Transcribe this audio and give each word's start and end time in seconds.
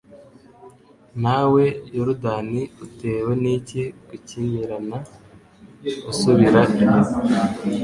Nawe 1.21 1.63
Yorudani 1.95 2.61
utewe 2.85 3.31
n’iki 3.41 3.81
gukimirana 4.09 4.97
usubira 6.11 6.61
inyuma? 6.79 7.09